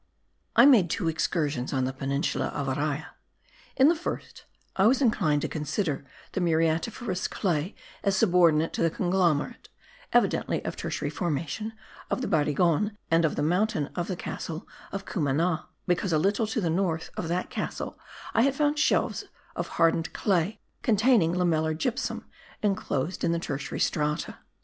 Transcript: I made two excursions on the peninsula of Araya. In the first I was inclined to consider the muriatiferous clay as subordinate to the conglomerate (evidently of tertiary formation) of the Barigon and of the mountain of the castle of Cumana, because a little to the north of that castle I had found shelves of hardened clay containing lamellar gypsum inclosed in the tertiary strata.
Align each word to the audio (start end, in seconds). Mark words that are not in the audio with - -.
I 0.55 0.65
made 0.65 0.89
two 0.89 1.07
excursions 1.07 1.71
on 1.71 1.85
the 1.85 1.93
peninsula 1.93 2.47
of 2.47 2.65
Araya. 2.65 3.05
In 3.77 3.87
the 3.87 3.93
first 3.95 4.45
I 4.75 4.87
was 4.87 4.99
inclined 4.99 5.43
to 5.43 5.47
consider 5.47 6.03
the 6.31 6.41
muriatiferous 6.41 7.29
clay 7.29 7.75
as 8.03 8.15
subordinate 8.15 8.73
to 8.73 8.81
the 8.81 8.89
conglomerate 8.89 9.69
(evidently 10.11 10.65
of 10.65 10.75
tertiary 10.75 11.11
formation) 11.11 11.73
of 12.09 12.21
the 12.21 12.27
Barigon 12.27 12.97
and 13.11 13.25
of 13.25 13.35
the 13.35 13.43
mountain 13.43 13.91
of 13.95 14.07
the 14.07 14.15
castle 14.15 14.67
of 14.91 15.05
Cumana, 15.05 15.67
because 15.85 16.11
a 16.11 16.17
little 16.17 16.47
to 16.47 16.59
the 16.59 16.71
north 16.71 17.11
of 17.15 17.27
that 17.27 17.51
castle 17.51 17.95
I 18.33 18.41
had 18.41 18.55
found 18.55 18.79
shelves 18.79 19.25
of 19.55 19.67
hardened 19.67 20.13
clay 20.13 20.61
containing 20.81 21.33
lamellar 21.35 21.75
gypsum 21.77 22.25
inclosed 22.63 23.23
in 23.23 23.33
the 23.33 23.39
tertiary 23.39 23.79
strata. 23.79 24.39